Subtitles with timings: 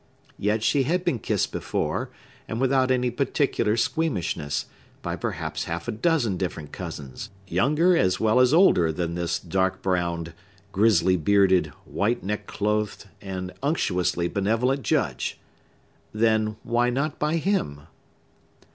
[0.39, 2.09] Yet she had been kissed before,
[2.47, 4.65] and without any particular squeamishness,
[5.03, 9.83] by perhaps half a dozen different cousins, younger as well as older than this dark
[9.83, 10.33] browned,
[10.71, 15.39] grisly bearded, white neck clothed, and unctuously benevolent Judge!
[16.11, 17.81] Then, why not by him?